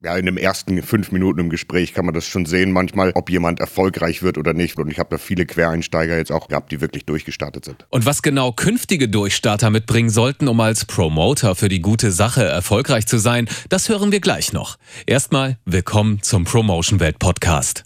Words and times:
Ja, 0.00 0.16
in 0.16 0.26
den 0.26 0.36
ersten 0.36 0.80
fünf 0.80 1.10
Minuten 1.10 1.40
im 1.40 1.50
Gespräch 1.50 1.92
kann 1.92 2.04
man 2.04 2.14
das 2.14 2.24
schon 2.24 2.46
sehen, 2.46 2.70
manchmal, 2.70 3.10
ob 3.16 3.30
jemand 3.30 3.58
erfolgreich 3.58 4.22
wird 4.22 4.38
oder 4.38 4.54
nicht. 4.54 4.78
Und 4.78 4.92
ich 4.92 5.00
habe 5.00 5.10
da 5.10 5.18
viele 5.18 5.44
Quereinsteiger 5.44 6.16
jetzt 6.16 6.30
auch 6.30 6.46
gehabt, 6.46 6.70
die 6.70 6.80
wirklich 6.80 7.04
durchgestartet 7.04 7.64
sind. 7.64 7.84
Und 7.90 8.06
was 8.06 8.22
genau 8.22 8.52
künftige 8.52 9.08
Durchstarter 9.08 9.70
mitbringen 9.70 10.08
sollten, 10.08 10.46
um 10.46 10.60
als 10.60 10.84
Promoter 10.84 11.56
für 11.56 11.68
die 11.68 11.80
gute 11.80 12.12
Sache 12.12 12.44
erfolgreich 12.44 13.08
zu 13.08 13.18
sein, 13.18 13.48
das 13.70 13.88
hören 13.88 14.12
wir 14.12 14.20
gleich 14.20 14.52
noch. 14.52 14.76
Erstmal 15.04 15.58
willkommen 15.64 16.22
zum 16.22 16.44
Promotion 16.44 17.00
Welt 17.00 17.18
Podcast. 17.18 17.82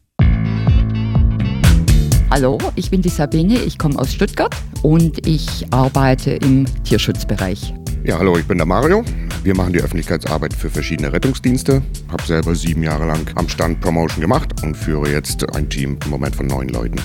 Hallo, 2.30 2.58
ich 2.76 2.90
bin 2.90 3.00
die 3.00 3.08
Sabine, 3.08 3.58
ich 3.62 3.78
komme 3.78 3.98
aus 3.98 4.12
Stuttgart 4.12 4.54
und 4.82 5.26
ich 5.26 5.66
arbeite 5.70 6.32
im 6.32 6.66
Tierschutzbereich. 6.84 7.72
Ja, 8.04 8.18
hallo, 8.18 8.36
ich 8.36 8.46
bin 8.46 8.58
der 8.58 8.66
Mario. 8.66 9.04
Wir 9.44 9.56
machen 9.56 9.72
die 9.72 9.80
Öffentlichkeitsarbeit 9.80 10.52
für 10.52 10.68
verschiedene 10.68 11.12
Rettungsdienste. 11.12 11.82
Habe 12.10 12.22
selber 12.24 12.52
sieben 12.56 12.82
Jahre 12.82 13.06
lang 13.06 13.30
am 13.36 13.48
Stand 13.48 13.80
Promotion 13.80 14.20
gemacht 14.20 14.60
und 14.64 14.76
führe 14.76 15.08
jetzt 15.08 15.54
ein 15.54 15.68
Team 15.68 15.98
im 16.04 16.10
Moment 16.10 16.34
von 16.34 16.48
neun 16.48 16.68
Leuten. 16.68 16.96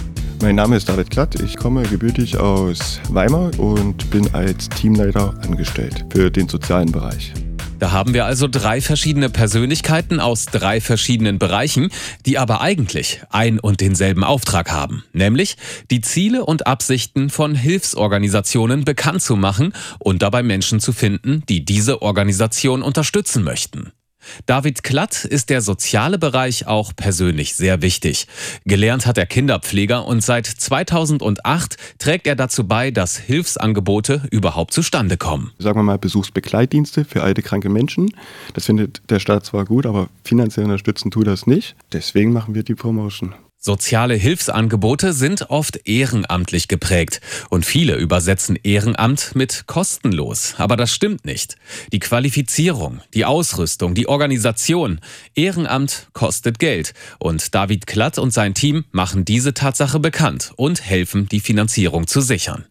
Mein 0.42 0.56
Name 0.56 0.76
ist 0.76 0.90
David 0.90 1.12
Klatt, 1.12 1.40
ich 1.40 1.56
komme 1.56 1.84
gebürtig 1.84 2.38
aus 2.38 3.00
Weimar 3.10 3.52
und 3.60 4.10
bin 4.10 4.34
als 4.34 4.70
Teamleiter 4.70 5.36
angestellt 5.44 6.04
für 6.10 6.32
den 6.32 6.48
sozialen 6.50 6.92
Bereich. 6.92 7.32
Da 7.80 7.92
haben 7.92 8.14
wir 8.14 8.26
also 8.26 8.48
drei 8.48 8.82
verschiedene 8.82 9.30
Persönlichkeiten 9.30 10.20
aus 10.20 10.46
drei 10.46 10.82
verschiedenen 10.82 11.38
Bereichen, 11.38 11.90
die 12.26 12.40
aber 12.40 12.62
eigentlich 12.62 13.22
ein 13.30 13.60
und 13.60 13.82
denselben 13.82 14.24
Auftrag 14.24 14.72
haben, 14.72 15.04
nämlich 15.14 15.58
die 15.92 16.02
Ziele 16.02 16.44
und 16.44 16.66
Absichten 16.66 17.30
von 17.30 17.54
Hilfsorganisationen 17.54 18.84
bekannt 18.84 19.22
zu 19.22 19.36
machen 19.36 19.74
und 20.00 20.24
dabei 20.24 20.42
Menschen 20.42 20.80
zu 20.80 20.92
finden, 20.92 21.44
die 21.50 21.66
diese 21.66 22.02
Organisation 22.02 22.82
unterstützen 22.82 23.44
möchten. 23.44 23.92
David 24.46 24.84
Klatt 24.84 25.26
ist 25.26 25.50
der 25.50 25.62
soziale 25.62 26.18
Bereich 26.18 26.68
auch 26.68 26.96
persönlich 26.96 27.56
sehr 27.56 27.82
wichtig. 27.82 28.28
Gelernt 28.66 29.06
hat 29.06 29.18
er 29.18 29.26
Kinderpfleger 29.26 30.06
und 30.06 30.22
seit 30.22 30.46
2008 30.46 31.78
trägt 32.00 32.28
er 32.28 32.36
dazu 32.36 32.68
bei, 32.68 32.92
dass 32.92 33.18
Hilfsangebote 33.18 34.24
überhaupt 34.32 34.74
zustande 34.74 35.18
kommen. 35.18 35.52
Sagen 35.60 35.80
wir 35.80 35.84
mal 35.84 35.98
Besuchsbegleitdienste 35.98 37.06
für 37.06 37.24
alte, 37.24 37.42
kranke 37.42 37.70
Menschen. 37.70 38.12
Das 38.54 38.66
findet 38.66 39.02
der 39.10 39.20
Staat 39.20 39.46
zwar 39.46 39.66
gut, 39.66 39.86
aber 39.86 40.10
finanziell 40.24 40.66
unterstützen 40.66 41.12
tut 41.12 41.28
das 41.28 41.48
nicht. 41.48 41.76
Deswegen 41.94 42.34
machen 42.34 42.56
wir 42.56 42.64
die 42.64 42.76
Promotion. 42.76 43.36
Soziale 43.68 44.14
Hilfsangebote 44.14 45.12
sind 45.12 45.50
oft 45.50 45.90
ehrenamtlich 45.90 46.70
geprägt 46.70 47.20
und 47.50 47.66
viele 47.66 47.96
übersetzen 47.96 48.56
Ehrenamt 48.56 49.36
mit 49.36 49.66
kostenlos. 49.68 50.56
Aber 50.58 50.78
das 50.78 50.94
stimmt 50.94 51.26
nicht. 51.26 51.58
Die 51.92 52.00
Qualifizierung, 52.00 53.02
die 53.14 53.26
Ausrüstung, 53.26 53.94
die 53.94 54.08
Organisation, 54.08 55.02
Ehrenamt 55.36 56.08
kostet 56.14 56.60
Geld 56.60 56.94
und 57.20 57.54
David 57.54 57.88
Klatt 57.88 58.18
und 58.18 58.32
sein 58.32 58.54
Team 58.54 58.86
machen 58.92 59.26
diese 59.26 59.54
Tatsache 59.54 60.00
bekannt 60.00 60.54
und 60.56 60.82
helfen, 60.82 61.28
die 61.28 61.42
Finanzierung 61.42 62.08
zu 62.08 62.22
sichern. 62.22 62.68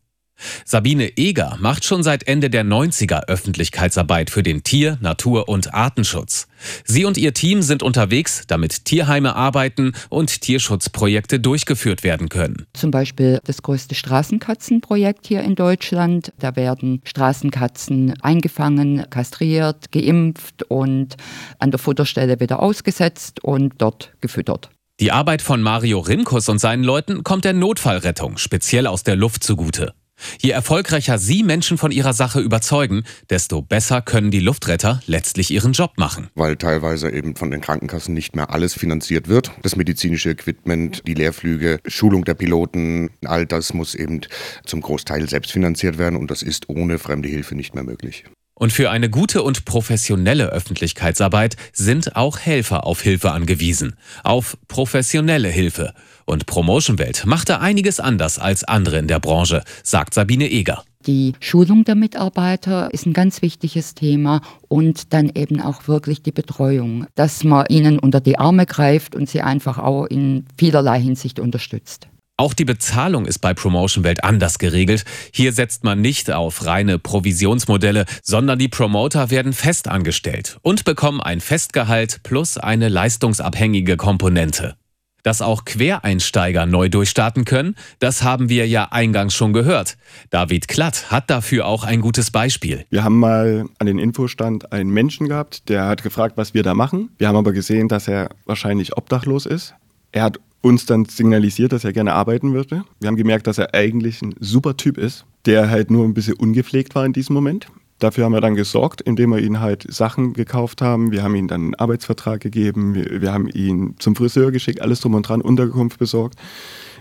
Sabine 0.65 1.17
Eger 1.17 1.57
macht 1.61 1.85
schon 1.85 2.03
seit 2.03 2.27
Ende 2.27 2.51
der 2.51 2.65
90er 2.65 3.29
Öffentlichkeitsarbeit 3.29 4.31
für 4.31 4.43
den 4.43 4.63
Tier-, 4.63 4.99
Natur- 5.01 5.49
und 5.49 5.75
Artenschutz. 5.75 6.49
Sie 6.85 7.05
und 7.05 7.17
ihr 7.17 7.35
Team 7.35 7.63
sind 7.63 7.83
unterwegs, 7.83 8.43
damit 8.47 8.85
Tierheime 8.85 9.37
arbeiten 9.37 9.93
und 10.09 10.41
Tierschutzprojekte 10.41 11.39
durchgeführt 11.41 12.03
werden 12.03 12.29
können. 12.29 12.67
Zum 12.73 12.91
Beispiel 12.91 13.41
das 13.45 13.63
größte 13.63 13.95
Straßenkatzenprojekt 13.95 15.27
hier 15.27 15.43
in 15.43 15.55
Deutschland. 15.55 16.33
Da 16.39 16.57
werden 16.57 17.01
Straßenkatzen 17.05 18.15
eingefangen, 18.23 19.09
kastriert, 19.11 19.93
geimpft 19.93 20.65
und 20.65 21.17
an 21.59 21.71
der 21.71 21.79
Futterstelle 21.79 22.41
wieder 22.41 22.61
ausgesetzt 22.61 23.43
und 23.45 23.75
dort 23.79 24.13
gefüttert. 24.21 24.71
Die 24.99 25.13
Arbeit 25.13 25.43
von 25.43 25.61
Mario 25.61 26.01
Rimkus 26.01 26.49
und 26.49 26.59
seinen 26.59 26.83
Leuten 26.83 27.23
kommt 27.23 27.45
der 27.45 27.53
Notfallrettung 27.53 28.39
speziell 28.39 28.87
aus 28.87 29.03
der 29.03 29.15
Luft 29.15 29.45
zugute. 29.45 29.93
Je 30.41 30.51
erfolgreicher 30.51 31.19
Sie 31.19 31.43
Menschen 31.43 31.79
von 31.79 31.91
ihrer 31.91 32.13
Sache 32.13 32.41
überzeugen, 32.41 33.05
desto 33.31 33.63
besser 33.63 34.03
können 34.03 34.31
die 34.31 34.41
Luftretter 34.41 35.01
letztlich 35.07 35.51
ihren 35.51 35.73
Job 35.73 35.93
machen. 35.97 36.29
Weil 36.35 36.57
teilweise 36.57 37.11
eben 37.11 37.37
von 37.37 37.51
den 37.51 37.61
Krankenkassen 37.61 38.15
nicht 38.15 38.37
mehr 38.37 38.51
alles 38.51 38.75
finanziert 38.75 39.29
wird. 39.29 39.51
Das 39.63 39.77
medizinische 39.77 40.31
Equipment, 40.31 41.03
die 41.07 41.15
Lehrflüge, 41.15 41.81
Schulung 41.87 42.25
der 42.25 42.35
Piloten, 42.35 43.11
all 43.25 43.47
das 43.47 43.75
muss 43.75 43.95
eben 43.95 44.21
zum 44.65 44.81
Großteil 44.81 45.29
selbst 45.29 45.53
finanziert 45.53 45.99
werden 45.99 46.17
und 46.17 46.31
das 46.31 46.43
ist 46.43 46.69
ohne 46.69 46.99
fremde 46.99 47.29
Hilfe 47.29 47.55
nicht 47.55 47.75
mehr 47.75 47.85
möglich. 47.85 48.25
Und 48.59 48.73
für 48.73 48.91
eine 48.91 49.11
gute 49.11 49.43
und 49.43 49.67
professionelle 49.67 50.47
Öffentlichkeitsarbeit 50.47 51.57
sind 51.75 52.17
auch 52.17 52.39
Helfer 52.39 52.87
auf 52.87 53.03
Hilfe 53.03 53.33
angewiesen, 53.33 53.97
auf 54.25 54.57
professionelle 54.67 55.49
Hilfe. 55.49 55.93
Und 56.25 56.47
Promotion 56.47 56.99
Welt 56.99 57.25
macht 57.27 57.51
da 57.51 57.59
einiges 57.59 58.01
anders 58.01 58.39
als 58.39 58.65
andere 58.65 58.97
in 58.97 59.09
der 59.09 59.21
Branche, 59.21 59.63
sagt 59.83 60.15
Sabine 60.15 60.51
Eger. 60.51 60.83
Die 61.07 61.35
Schulung 61.39 61.85
der 61.85 61.97
Mitarbeiter 61.97 62.93
ist 62.95 63.05
ein 63.05 63.13
ganz 63.13 63.43
wichtiges 63.43 63.95
Thema 63.95 64.41
und 64.69 65.13
dann 65.13 65.31
eben 65.35 65.61
auch 65.61 65.87
wirklich 65.87 66.23
die 66.23 66.33
Betreuung, 66.33 67.07
dass 67.15 67.45
man 67.45 67.67
ihnen 67.69 67.99
unter 67.99 68.21
die 68.21 68.39
Arme 68.39 68.65
greift 68.65 69.15
und 69.15 69.29
sie 69.29 69.43
einfach 69.43 69.79
auch 69.79 70.07
in 70.07 70.47
vielerlei 70.57 70.99
Hinsicht 70.99 71.39
unterstützt. 71.39 72.09
Auch 72.39 72.53
die 72.53 72.67
Bezahlung 72.67 73.25
ist 73.25 73.39
bei 73.39 73.55
Promotion 73.55 74.05
Welt 74.05 74.23
anders 74.23 74.59
geregelt. 74.59 75.07
Hier 75.33 75.55
setzt 75.55 75.85
man 75.85 76.03
nicht 76.03 76.31
auf 76.31 76.67
reine 76.67 76.99
Provisionsmodelle, 76.99 78.05
sondern 78.23 78.59
die 78.59 78.69
Promoter 78.69 79.31
werden 79.31 79.55
fest 79.55 79.89
angestellt 79.89 80.59
und 80.61 80.85
bekommen 80.85 81.23
ein 81.23 81.41
Festgehalt 81.41 82.21
plus 82.25 82.59
eine 82.59 82.91
leistungsabhängige 82.91 83.97
Komponente. 83.97 84.77
Dass 85.23 85.41
auch 85.41 85.65
Quereinsteiger 85.65 86.67
neu 86.67 86.91
durchstarten 86.91 87.47
können, 87.47 87.75
das 88.01 88.23
haben 88.23 88.51
wir 88.51 88.69
ja 88.69 88.89
eingangs 88.91 89.35
schon 89.35 89.55
gehört. 89.55 89.97
David 90.29 90.69
Klatt 90.69 91.11
hat 91.11 91.31
dafür 91.31 91.67
auch 91.67 91.85
ein 91.85 92.03
gutes 92.03 92.31
Beispiel. 92.31 92.85
Wir 92.91 93.03
haben 93.03 93.19
mal 93.19 93.65
an 93.79 93.87
den 93.87 93.99
Infostand 93.99 94.73
einen 94.73 94.91
Menschen 94.91 95.29
gehabt, 95.29 95.71
der 95.71 95.87
hat 95.87 96.03
gefragt, 96.03 96.37
was 96.37 96.53
wir 96.53 96.63
da 96.63 96.75
machen. 96.75 97.09
Wir 97.17 97.29
haben 97.29 97.37
aber 97.37 97.53
gesehen, 97.53 97.89
dass 97.89 98.09
er 98.09 98.29
wahrscheinlich 98.45 98.95
obdachlos 98.99 99.47
ist. 99.47 99.75
Er 100.17 100.23
hat 100.23 100.41
uns 100.63 100.87
dann 100.87 101.05
signalisiert, 101.05 101.73
dass 101.73 101.85
er 101.85 101.93
gerne 101.93 102.15
arbeiten 102.15 102.55
würde. 102.55 102.85
Wir 103.01 103.09
haben 103.09 103.17
gemerkt, 103.17 103.47
dass 103.47 103.59
er 103.59 103.75
eigentlich 103.75 104.23
ein 104.23 104.35
super 104.41 104.75
Typ 104.75 104.97
ist, 104.97 105.27
der 105.45 105.69
halt 105.69 105.91
nur 105.91 106.07
ein 106.07 106.15
bisschen 106.15 106.37
ungepflegt 106.37 106.95
war 106.95 107.05
in 107.05 107.13
diesem 107.13 107.35
Moment. 107.35 107.67
Dafür 107.99 108.25
haben 108.25 108.33
wir 108.33 108.41
dann 108.41 108.55
gesorgt, 108.55 109.03
indem 109.03 109.29
wir 109.35 109.41
ihn 109.41 109.61
halt 109.61 109.85
Sachen 109.93 110.33
gekauft 110.33 110.81
haben. 110.81 111.13
Wir 111.13 111.23
haben 111.23 111.35
ihm 111.35 111.49
dann 111.49 111.61
einen 111.61 111.75
Arbeitsvertrag 111.75 112.41
gegeben, 112.41 112.95
wir, 112.95 113.21
wir 113.21 113.31
haben 113.31 113.47
ihn 113.49 113.97
zum 113.99 114.17
Friseur 114.17 114.53
geschickt, 114.53 114.81
alles 114.81 115.01
drum 115.01 115.13
und 115.13 115.29
dran, 115.29 115.43
Unterkunft 115.43 115.99
besorgt. 115.99 116.39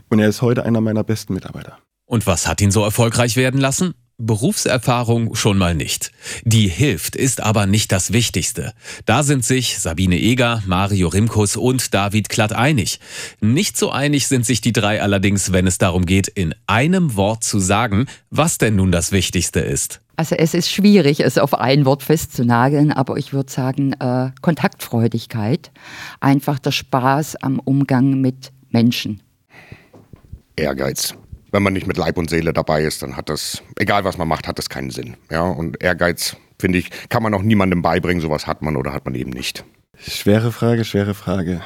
Und 0.09 0.19
er 0.19 0.27
ist 0.27 0.41
heute 0.41 0.65
einer 0.65 0.81
meiner 0.81 1.05
besten 1.05 1.35
Mitarbeiter. 1.35 1.77
Und 2.05 2.27
was 2.27 2.49
hat 2.49 2.59
ihn 2.59 2.71
so 2.71 2.83
erfolgreich 2.83 3.37
werden 3.37 3.61
lassen? 3.61 3.93
Berufserfahrung 4.17 5.35
schon 5.35 5.57
mal 5.57 5.75
nicht. 5.75 6.11
Die 6.45 6.69
hilft, 6.69 7.17
ist 7.17 7.41
aber 7.41 7.65
nicht 7.65 7.91
das 7.91 8.13
Wichtigste. 8.13 8.73
Da 9.05 9.23
sind 9.23 9.43
sich 9.43 9.77
Sabine 9.79 10.17
Eger, 10.17 10.63
Mario 10.65 11.09
Rimkus 11.09 11.57
und 11.57 11.93
David 11.93 12.29
Klatt 12.29 12.53
einig. 12.53 13.01
Nicht 13.41 13.77
so 13.77 13.91
einig 13.91 14.27
sind 14.27 14.45
sich 14.45 14.61
die 14.61 14.71
drei 14.71 15.01
allerdings, 15.01 15.51
wenn 15.51 15.67
es 15.67 15.77
darum 15.77 16.05
geht, 16.05 16.29
in 16.29 16.55
einem 16.65 17.15
Wort 17.17 17.43
zu 17.43 17.59
sagen, 17.59 18.05
was 18.29 18.57
denn 18.57 18.77
nun 18.77 18.91
das 18.91 19.11
Wichtigste 19.11 19.59
ist. 19.59 19.99
Also 20.15 20.35
es 20.35 20.53
ist 20.53 20.71
schwierig, 20.71 21.19
es 21.19 21.37
auf 21.37 21.53
ein 21.53 21.83
Wort 21.83 22.01
festzunageln, 22.01 22.93
aber 22.93 23.17
ich 23.17 23.33
würde 23.33 23.51
sagen 23.51 23.93
äh, 23.99 24.31
Kontaktfreudigkeit, 24.41 25.71
einfach 26.21 26.57
der 26.59 26.71
Spaß 26.71 27.35
am 27.37 27.59
Umgang 27.59 28.21
mit 28.21 28.53
Menschen. 28.69 29.21
Ehrgeiz 30.55 31.15
wenn 31.55 31.63
man 31.63 31.71
nicht 31.71 31.87
mit 31.87 31.95
Leib 31.95 32.17
und 32.17 32.29
Seele 32.29 32.51
dabei 32.51 32.83
ist, 32.83 33.01
dann 33.01 33.15
hat 33.15 33.29
das, 33.29 33.63
egal 33.79 34.03
was 34.03 34.17
man 34.17 34.27
macht, 34.27 34.45
hat 34.45 34.57
das 34.57 34.67
keinen 34.67 34.89
Sinn. 34.89 35.15
Ja, 35.31 35.43
und 35.43 35.81
Ehrgeiz, 35.81 36.35
finde 36.59 36.79
ich, 36.79 36.89
kann 37.07 37.23
man 37.23 37.33
auch 37.33 37.43
niemandem 37.43 37.81
beibringen, 37.81 38.21
sowas 38.21 38.45
hat 38.45 38.61
man 38.61 38.75
oder 38.75 38.91
hat 38.91 39.05
man 39.05 39.15
eben 39.15 39.29
nicht. 39.29 39.63
Schwere 39.97 40.51
Frage, 40.51 40.83
schwere 40.83 41.13
Frage. 41.13 41.61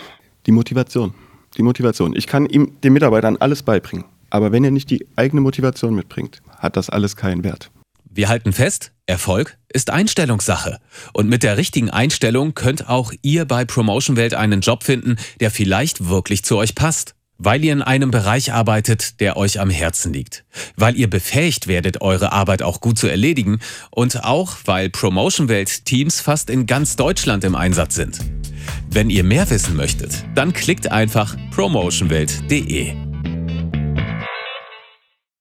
Die 0.46 0.52
Motivation. 0.52 1.16
Die 1.58 1.64
Motivation. 1.64 2.16
Ich 2.16 2.28
kann 2.28 2.46
ihm, 2.46 2.80
den 2.84 2.94
Mitarbeitern 2.94 3.38
alles 3.38 3.64
beibringen. 3.64 4.06
Aber 4.30 4.52
wenn 4.52 4.64
er 4.64 4.70
nicht 4.70 4.92
die 4.92 5.08
eigene 5.16 5.42
Motivation 5.42 5.96
mitbringt, 5.96 6.40
hat 6.60 6.78
das 6.78 6.92
alles 6.92 7.16
keinen 7.16 7.44
Wert. 7.44 7.72
Wir 8.12 8.30
halten 8.30 8.54
fest, 8.54 8.92
Erfolg 9.08 9.58
ist 9.74 9.90
Einstellungssache. 9.90 10.78
Und 11.14 11.30
mit 11.30 11.42
der 11.42 11.58
richtigen 11.58 11.90
Einstellung 11.90 12.54
könnt 12.54 12.88
auch 12.88 13.12
ihr 13.24 13.46
bei 13.46 13.66
Promotion 13.66 14.18
Welt 14.18 14.36
einen 14.36 14.62
Job 14.62 14.84
finden, 14.84 15.16
der 15.40 15.50
vielleicht 15.50 16.10
wirklich 16.10 16.44
zu 16.44 16.58
euch 16.58 16.76
passt 16.76 17.16
weil 17.40 17.64
ihr 17.64 17.74
in 17.74 17.82
einem 17.82 18.12
Bereich 18.12 18.54
arbeitet, 18.54 19.20
der 19.20 19.38
euch 19.38 19.60
am 19.60 19.72
Herzen 19.72 20.14
liegt, 20.14 20.44
weil 20.76 20.96
ihr 20.96 21.10
befähigt 21.10 21.68
werdet, 21.68 22.02
eure 22.02 22.32
Arbeit 22.32 22.62
auch 22.62 22.82
gut 22.82 23.00
zu 23.00 23.08
erledigen 23.08 23.60
und 23.90 24.24
auch, 24.24 24.58
weil 24.66 24.90
Promotion 24.90 25.48
Welt 25.48 25.86
Teams 25.86 26.22
fast 26.22 26.50
in 26.50 26.68
ganz 26.68 26.96
Deutschland 26.96 27.44
im 27.44 27.56
Einsatz 27.56 27.96
sind. 27.96 28.20
Wenn 28.92 29.10
ihr 29.10 29.24
mehr 29.24 29.50
wissen 29.50 29.76
möchtet, 29.76 30.26
dann 30.36 30.54
klickt 30.54 30.92
einfach 30.92 31.36
promotionwelt.de. 31.52 33.09